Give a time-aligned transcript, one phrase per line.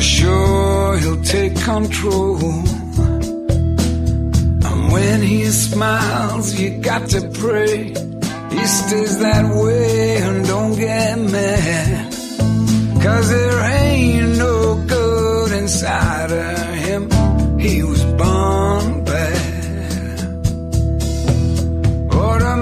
[0.00, 2.38] For sure he'll take control.
[4.68, 7.88] And when he smiles, you got to pray.
[8.54, 12.12] He stays that way and don't get mad.
[13.02, 17.02] Cause there ain't no good inside of him.
[17.58, 20.20] He was born bad.
[22.14, 22.56] Or the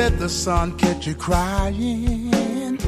[0.00, 2.78] let the sun catch you crying.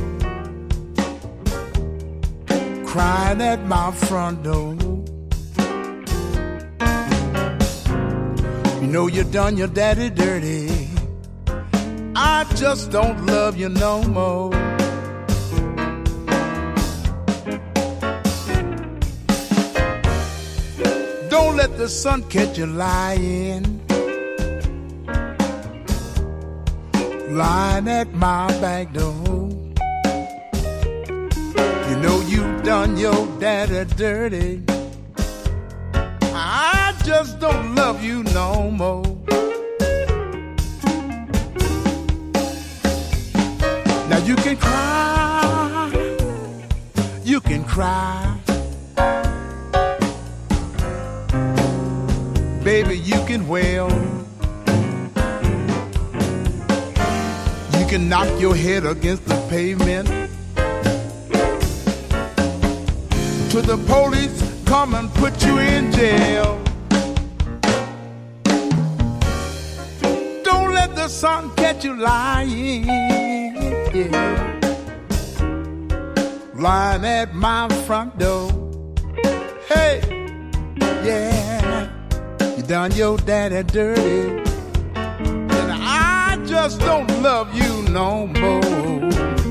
[2.86, 4.72] Crying at my front door.
[8.80, 10.70] You know you done your daddy dirty.
[12.16, 14.50] I just don't love you no more.
[21.28, 23.81] Don't let the sun catch you lying.
[27.36, 29.48] Lying at my back door.
[31.88, 34.62] You know you done your daddy dirty.
[36.34, 39.04] I just don't love you no more.
[44.08, 45.90] Now you can cry,
[47.24, 48.38] you can cry.
[52.62, 54.21] Baby, you can wail.
[57.92, 60.08] Can knock your head against the pavement.
[63.50, 66.58] Till the police come and put you in jail.
[70.42, 72.86] Don't let the sun catch you lying.
[72.86, 74.52] Yeah
[76.62, 78.48] lying at my front door.
[79.66, 80.00] Hey,
[81.04, 81.90] yeah,
[82.56, 84.41] you done your daddy dirty,
[86.64, 89.41] just don't love you no more.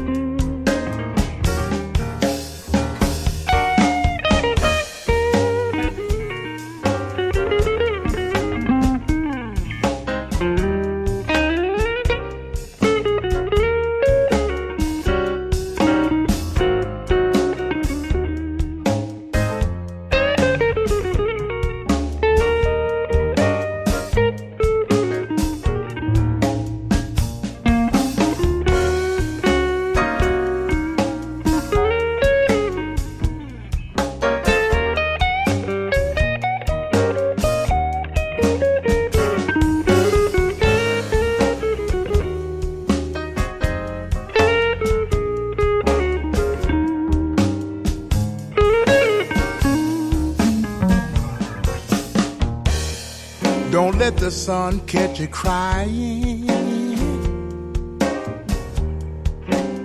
[54.22, 56.48] The sun catch you crying,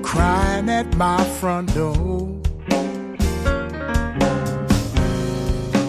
[0.03, 2.39] crying at my front door.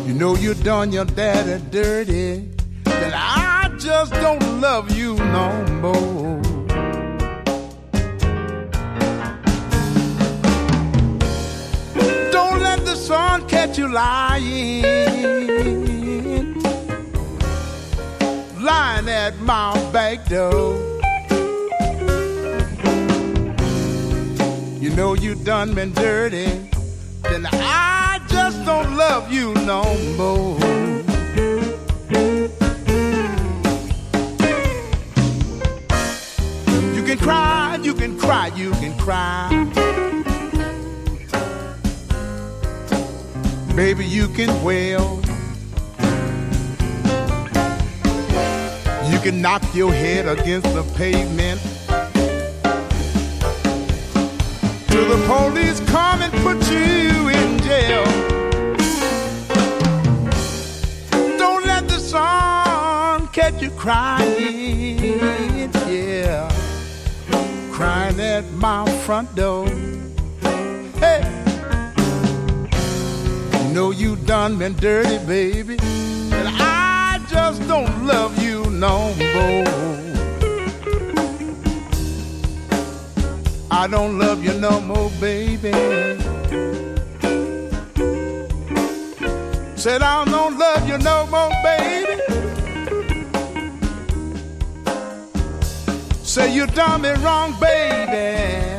[0.07, 2.49] You know you done your daddy dirty,
[2.85, 5.51] then I just don't love you no
[5.81, 6.41] more.
[12.31, 14.26] Don't let the sun catch you lying
[20.29, 20.75] door.
[24.79, 26.45] You know you done been dirty,
[27.23, 29.83] then I just don't love you no
[30.17, 30.59] more.
[36.93, 39.49] You can cry, you can cry, you can cry.
[43.75, 45.16] Baby, you can wail.
[49.31, 51.59] Can knock your head against the pavement.
[54.87, 58.05] Till the police come and put you in jail.
[61.37, 66.47] Don't let the sun catch you crying, yeah.
[67.73, 69.67] Crying at my front door.
[71.03, 71.21] Hey,
[73.73, 75.77] know you done been dirty, baby.
[76.31, 78.36] And I just don't love
[78.79, 79.63] no more.
[83.71, 85.71] I don't love you no more, baby.
[89.75, 92.21] Said I don't love you no more, baby.
[96.23, 98.76] Say you done me wrong, baby.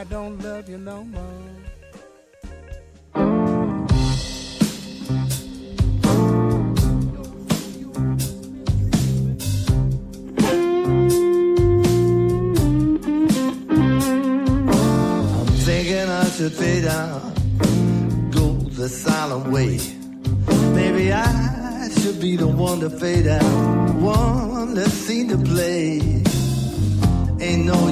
[0.00, 1.22] I don't love you no more.
[3.14, 3.26] I'm
[15.66, 17.20] thinking I should fade out,
[18.30, 19.78] go the silent way.
[20.74, 26.22] Maybe I should be the one to fade out, one that's seen to play.
[27.42, 27.88] Ain't no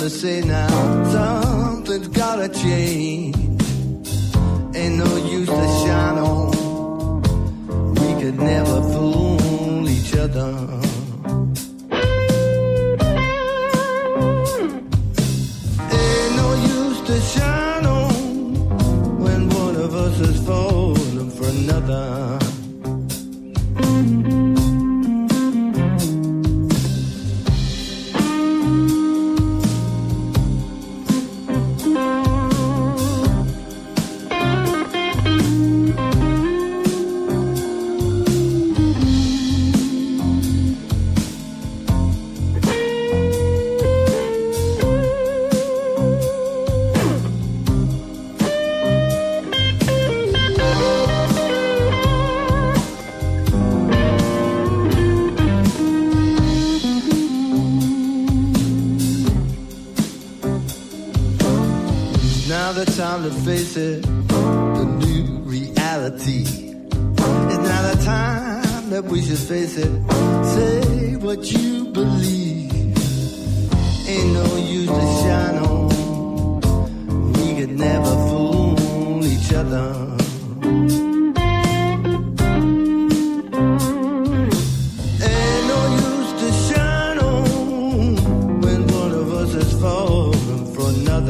[0.00, 3.09] to say now something's gotta change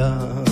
[0.00, 0.49] for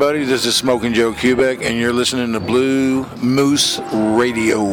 [0.00, 3.80] everybody, this is Smoking Joe Kubek, and you're listening to Blues Moose
[4.16, 4.64] Radio.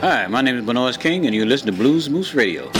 [0.00, 2.70] Hi, my name is Bnois King, and you listen to Blues Moose Radio.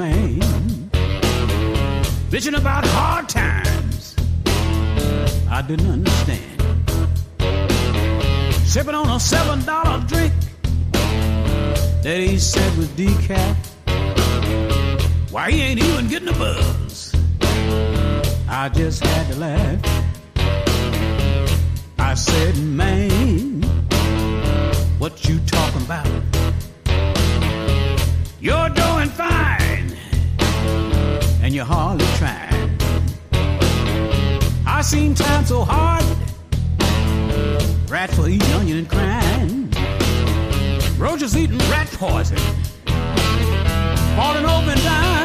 [0.00, 0.40] Man,
[2.30, 4.16] bitching about hard times.
[5.50, 6.62] I didn't understand.
[8.66, 10.32] Sipping on a seven dollar drink
[12.02, 13.56] that he said was decaf.
[15.30, 17.14] Why he ain't even getting a buzz?
[18.48, 19.80] I just had to laugh.
[21.98, 23.62] I said, man,
[24.98, 26.08] what you talking about?
[28.40, 29.69] You're doing fine,
[31.50, 32.78] and you're hardly trying.
[34.64, 36.04] I seen time so hard,
[37.90, 39.68] rats for eating onion and crying.
[40.96, 42.38] Roaches eating rat poison,
[44.16, 45.18] falling over and dying.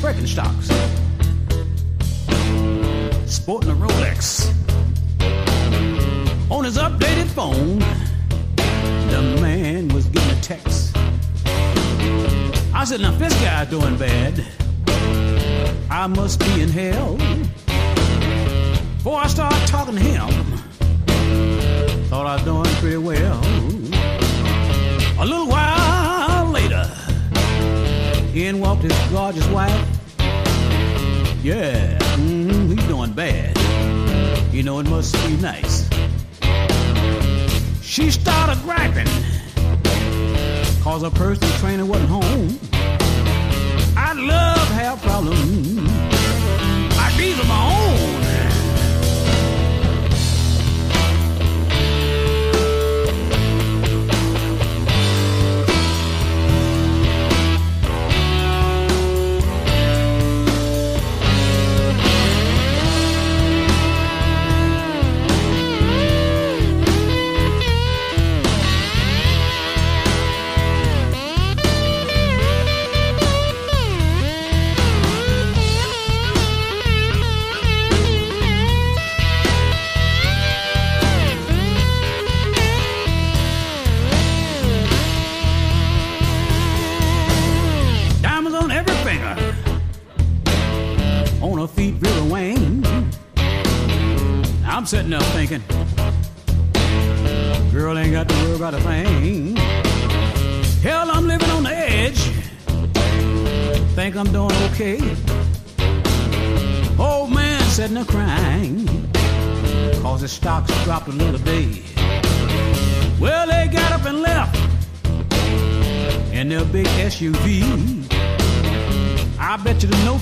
[0.00, 0.57] Birkenstocks,
[3.48, 4.52] sporting a Rolex.
[6.50, 7.78] On his updated phone,
[9.08, 10.94] the man was getting a text.
[12.74, 14.44] I said, now if this guy's doing bad,
[15.88, 17.16] I must be in hell.
[18.98, 20.28] Before I start talking to him,
[22.10, 23.40] thought I was doing pretty well.
[25.20, 26.84] A little while later,
[28.34, 29.88] in walked his gorgeous wife.
[31.42, 32.57] Yeah, mm,
[33.14, 33.56] bad.
[34.52, 35.88] You know, it must be nice.
[37.82, 39.08] She started griping,
[40.82, 42.58] cause her personal trainer wasn't home.
[43.96, 46.18] I love to have problems.
[47.18, 47.87] These are my own.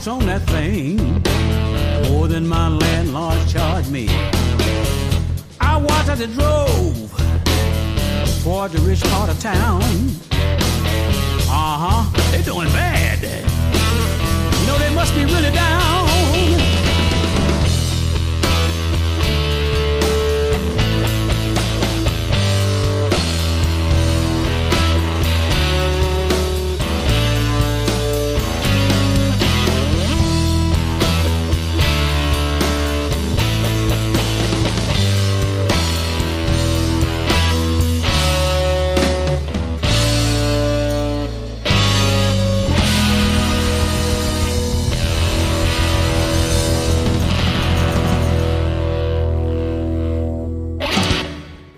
[0.09, 0.97] On that thing
[2.11, 4.07] more than my landlord charged me.
[5.61, 7.11] I watched as it drove
[8.43, 9.83] toward the rich part of town.
[11.49, 13.23] Uh huh, they're doing bad.
[14.61, 15.96] You know they must be really down.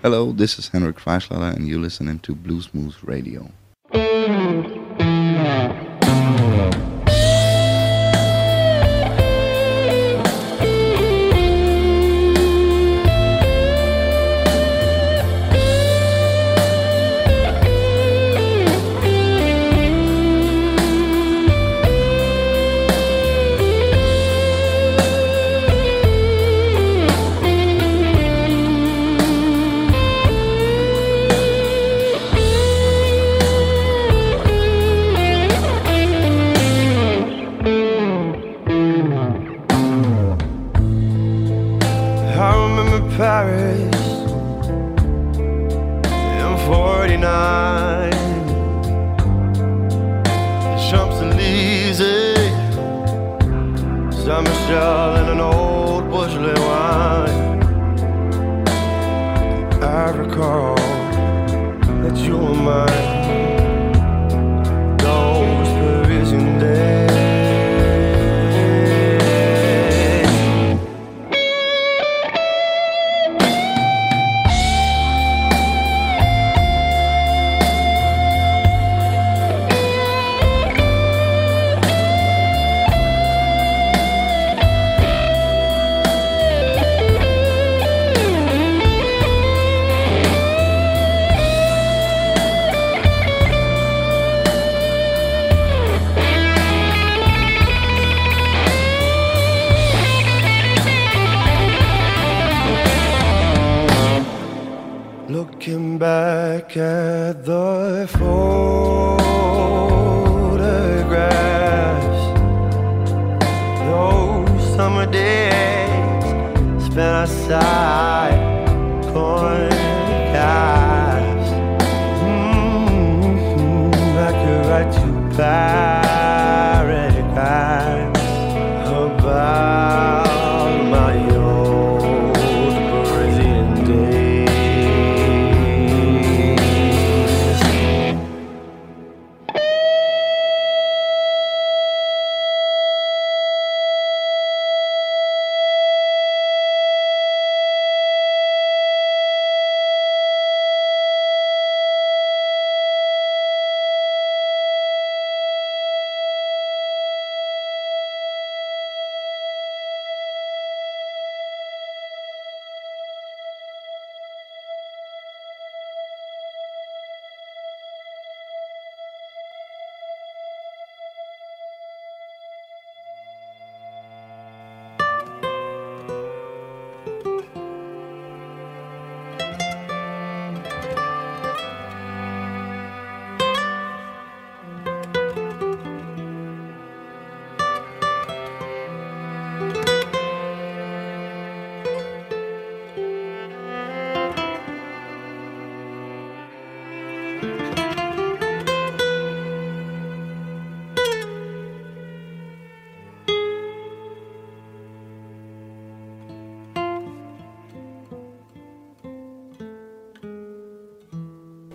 [0.09, 3.51] Hello, this is Henrik Freischlader and you're listening to Blues Moose Radio.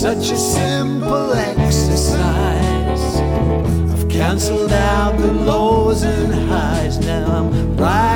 [0.00, 3.16] Such a simple exercise.
[3.92, 6.98] I've cancelled out the lows and highs.
[7.00, 8.09] Now I'm right.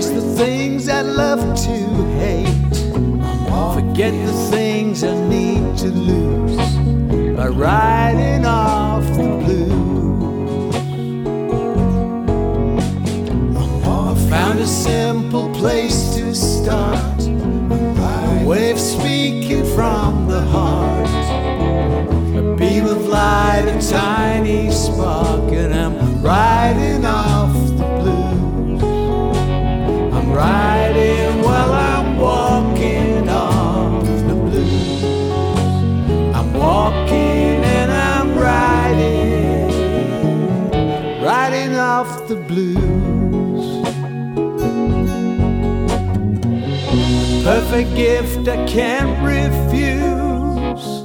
[0.00, 1.76] Embrace the things I love to
[2.20, 2.46] hate.
[3.74, 6.56] Forget the things I need to lose
[7.36, 10.74] by riding off the blues.
[13.84, 17.20] I found a simple place to start.
[17.20, 21.10] A wave speaking from the heart.
[22.38, 25.52] A beam of light, a tiny spark,
[47.70, 51.04] Perfect gift I can't refuse.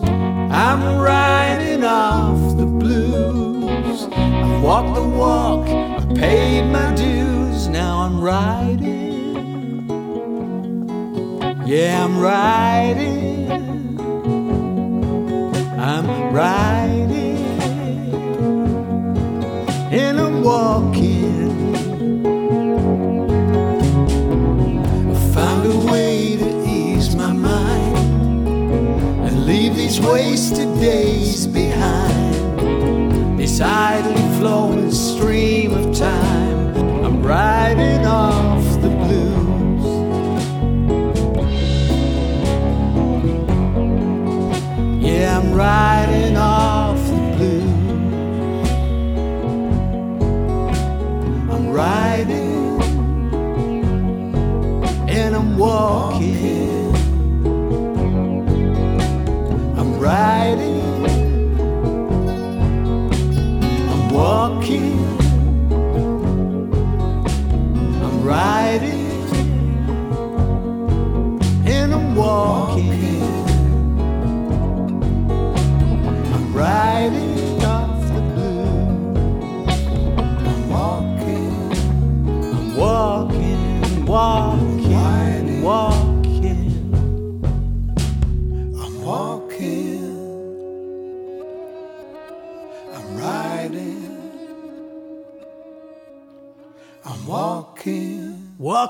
[0.51, 4.07] I'm riding off the blues.
[4.11, 7.67] I've walked the walk, I paid my dues.
[7.67, 9.37] Now I'm riding.
[11.67, 13.51] Yeah, I'm riding.
[15.79, 17.04] I'm riding.
[30.11, 32.35] Wasted days behind.
[33.39, 39.85] This idly flowing stream of time, I'm riding off the blues.
[45.03, 48.69] Yeah, I'm riding off the blues.
[51.53, 52.81] I'm riding
[55.09, 56.14] and I'm walking.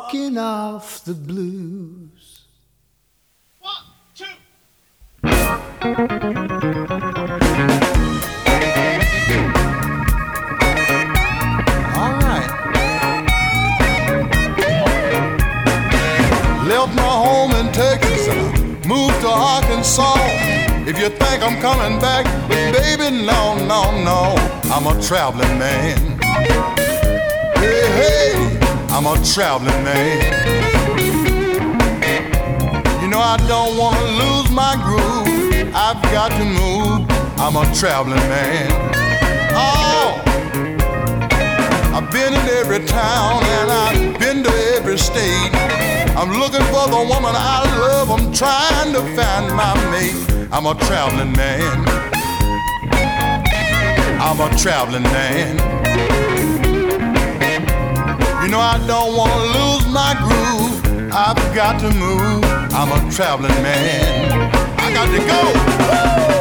[0.06, 2.46] Walking, off the blues.
[3.60, 3.74] One,
[11.96, 12.52] All right.
[16.68, 20.14] Left my home in Texas and I moved to Arkansas.
[20.88, 24.36] If you think I'm coming back, baby, no, no, no.
[24.72, 26.20] I'm a traveling man.
[27.58, 28.55] Hey, hey,
[28.96, 30.22] I'm a traveling man.
[33.02, 35.76] You know I don't wanna lose my groove.
[35.76, 37.06] I've got to move.
[37.38, 38.72] I'm a traveling man.
[39.52, 40.22] Oh.
[41.94, 45.52] I've been in every town and I've been to every state.
[46.16, 48.10] I'm looking for the woman I love.
[48.12, 50.48] I'm trying to find my mate.
[50.54, 51.86] I'm a traveling man.
[54.22, 55.75] I'm a traveling man.
[58.56, 61.12] Know I don't want to lose my groove.
[61.12, 62.42] I've got to move.
[62.72, 64.50] I'm a traveling man.
[64.80, 66.30] I got to go.
[66.30, 66.35] Woo!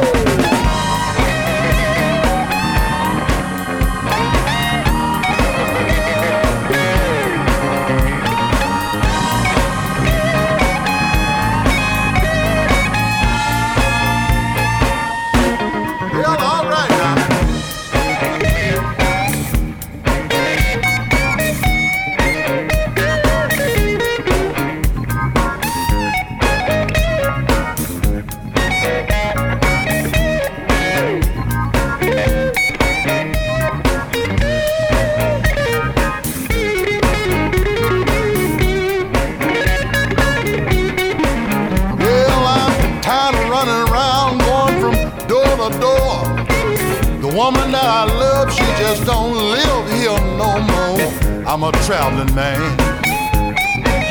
[51.55, 52.59] I'm a traveling man.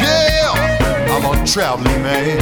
[0.01, 0.51] Yeah,
[1.11, 2.39] I'm a traveling man.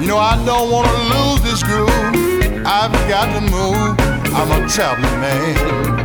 [0.00, 1.90] You know, I don't want to lose this groove.
[2.64, 3.96] I've got to move.
[4.36, 6.01] I'm a traveling man.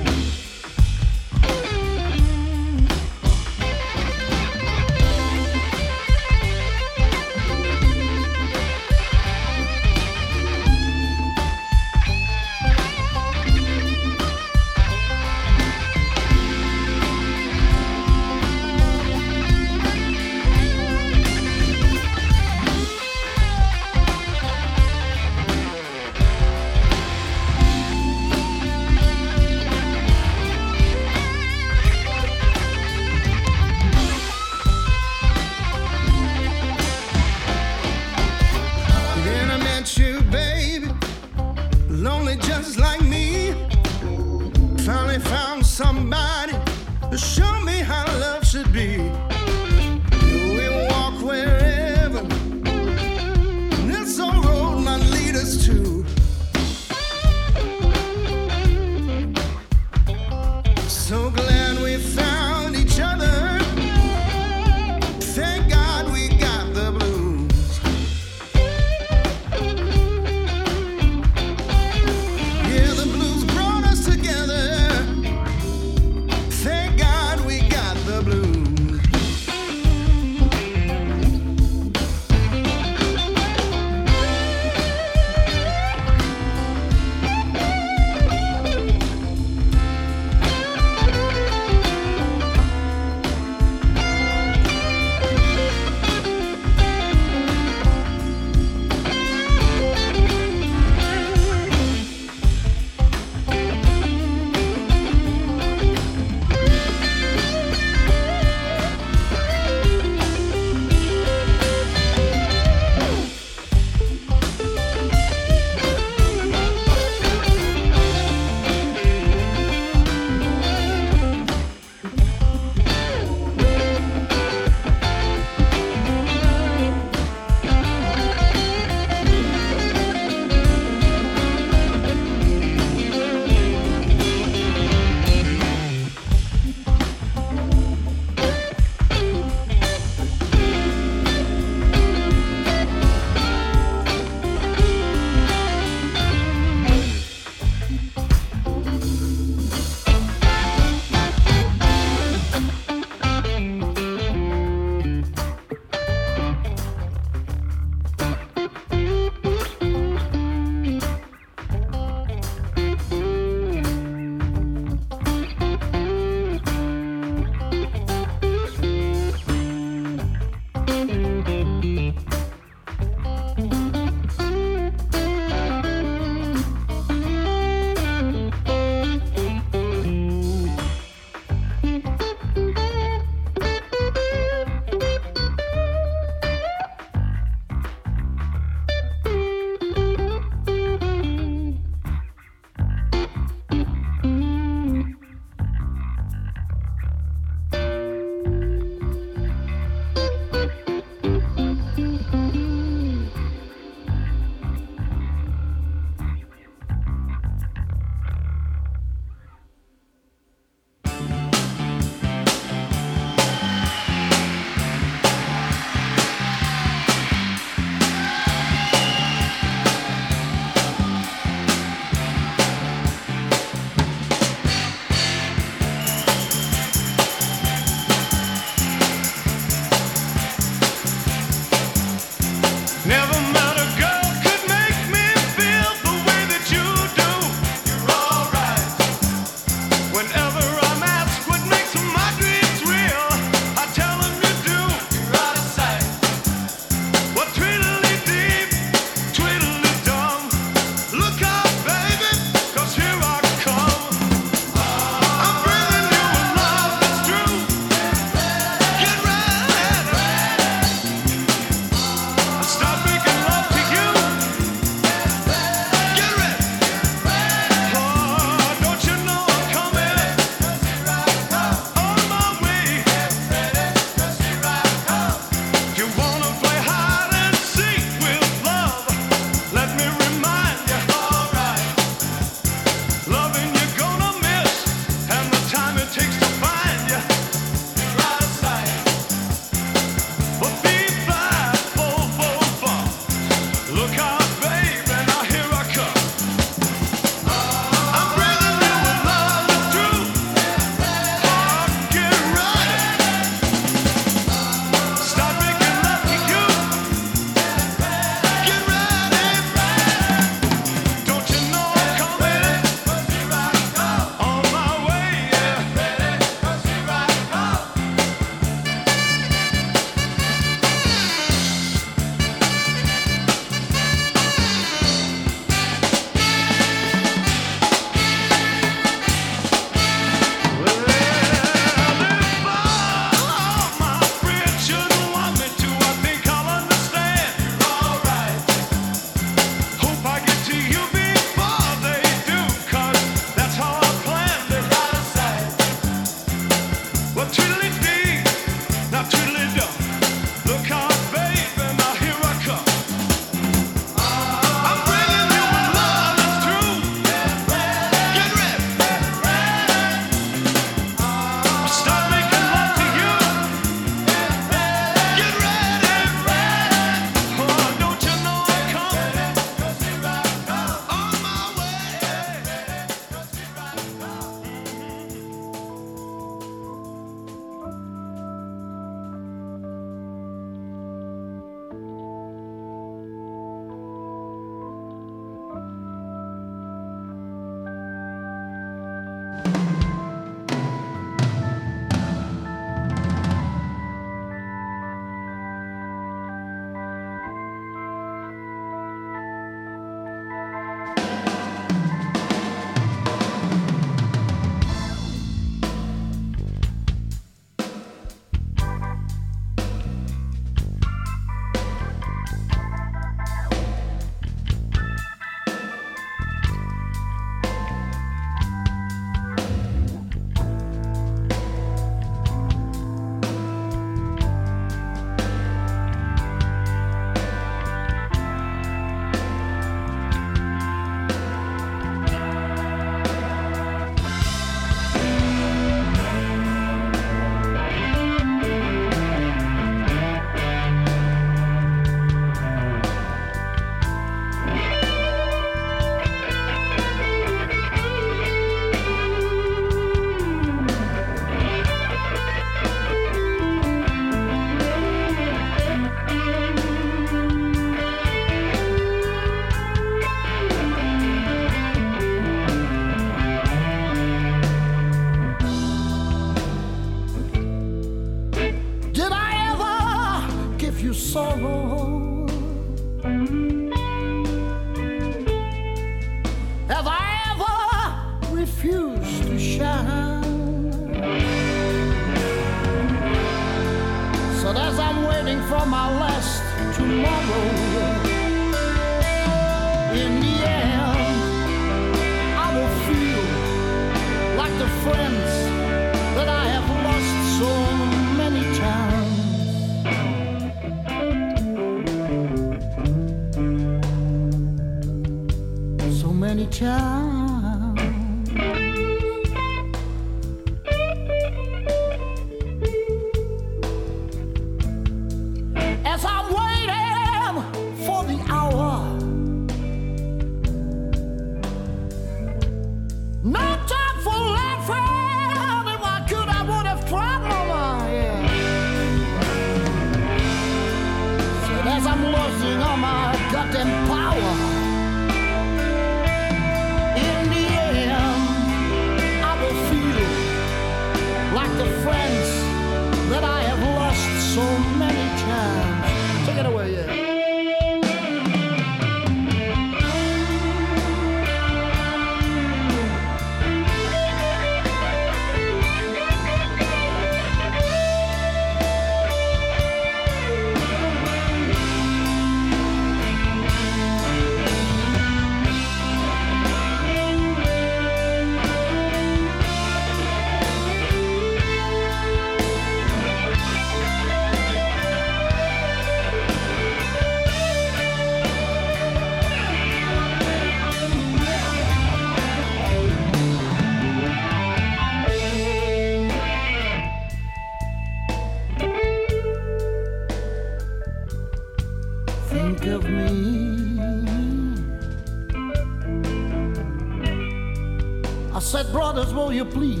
[599.61, 600.00] you please?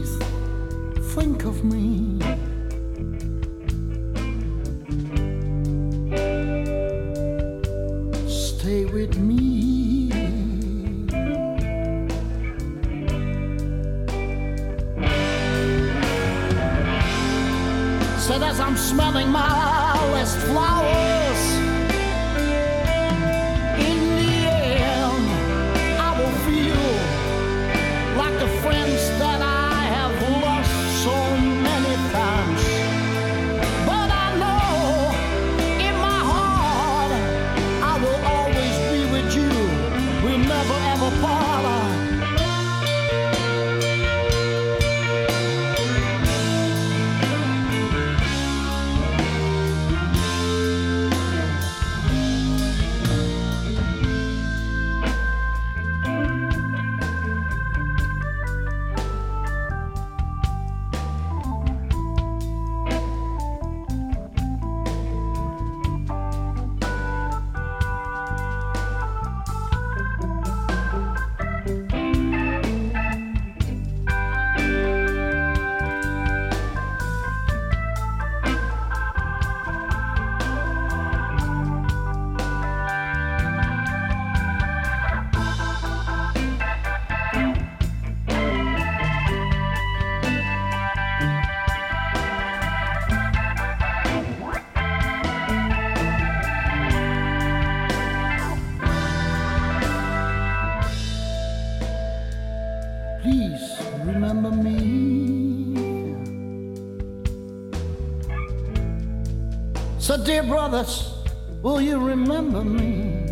[110.23, 111.13] dear brothers,
[111.61, 113.25] will you remember me?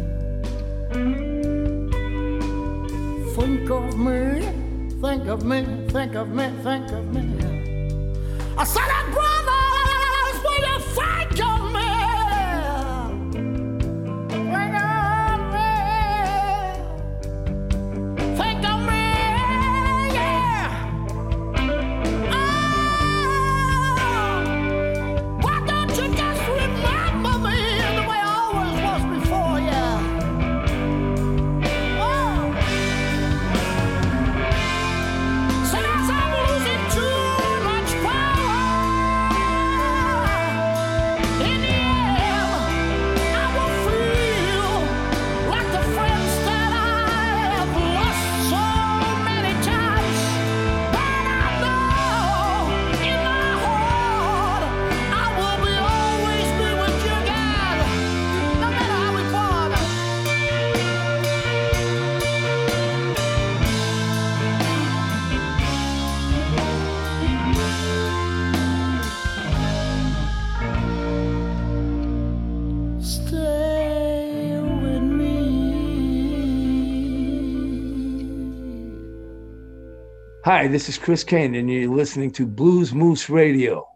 [3.36, 4.42] Think of me,
[5.02, 7.30] think of me, think of me, think of me.
[8.58, 8.90] I said,
[80.50, 83.89] Hi, this is Chris Cain, and you're listening to Blues Moose Radio.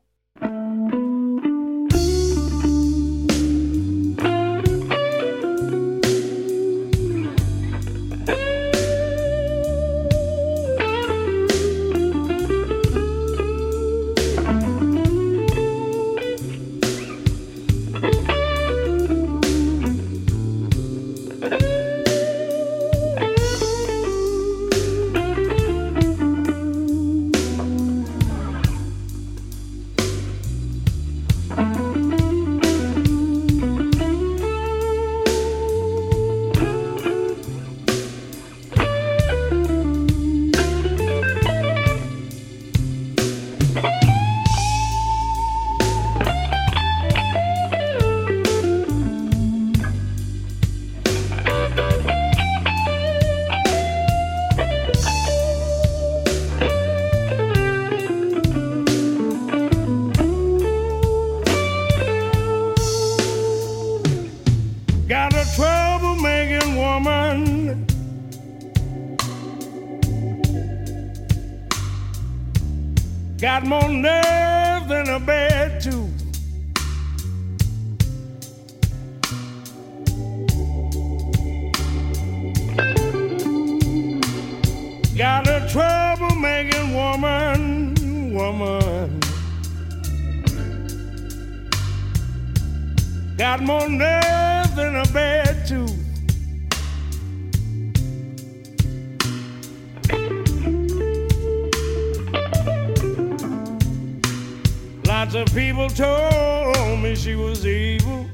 [105.34, 108.28] Lots of people told me she was evil.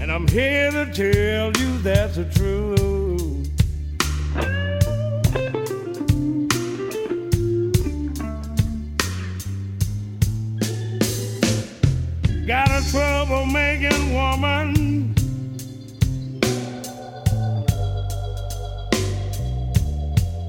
[0.00, 3.50] And I'm here to tell you that's the truth.
[12.46, 15.14] Got a troublemaking woman.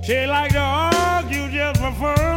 [0.06, 0.85] She like to
[1.66, 2.35] argue just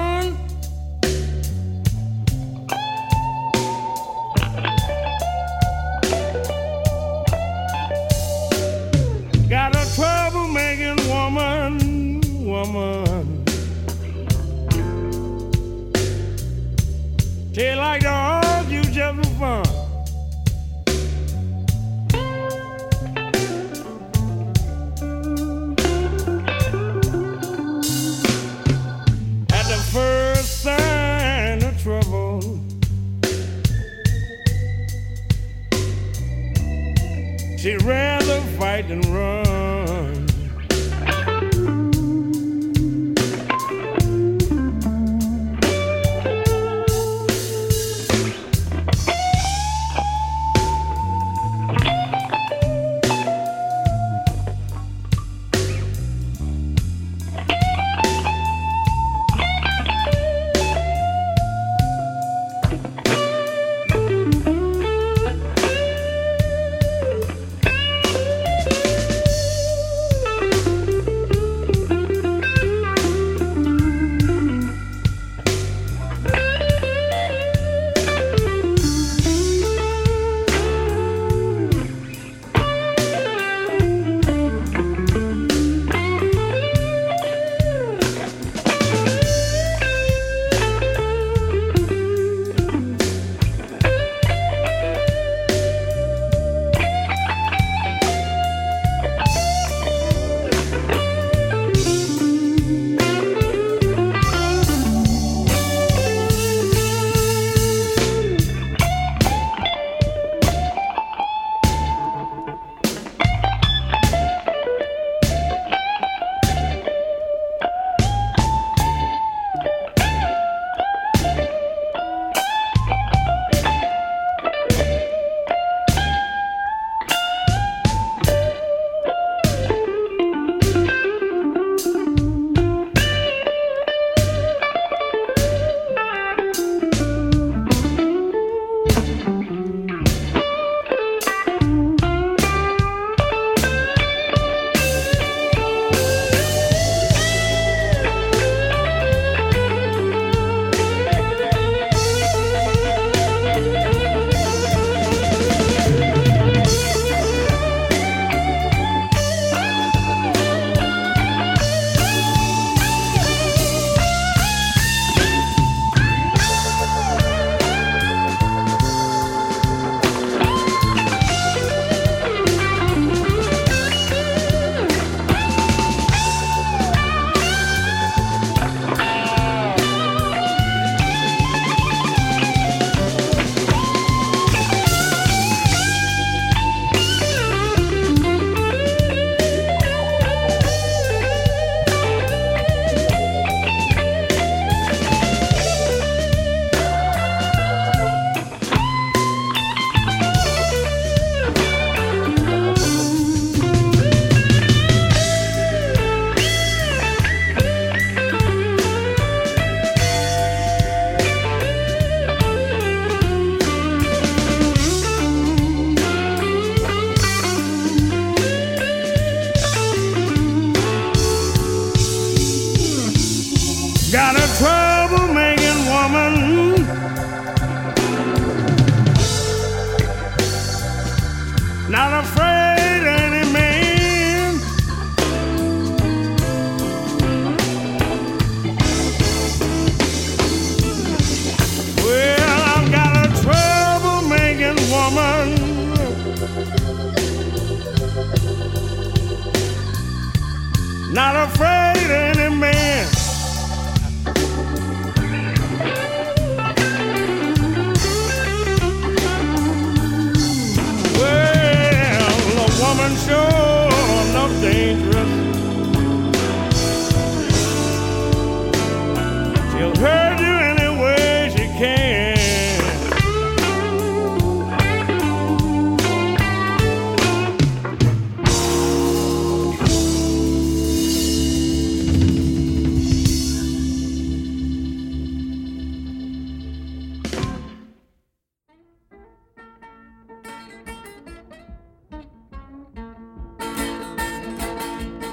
[37.68, 39.37] She'd rather fight than run.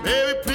[0.06, 0.55] Baby, please.